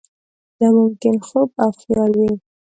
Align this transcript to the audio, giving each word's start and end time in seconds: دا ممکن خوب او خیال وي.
دا 0.57 0.67
ممکن 0.77 1.15
خوب 1.27 1.49
او 1.63 1.69
خیال 1.81 2.11
وي. 2.19 2.33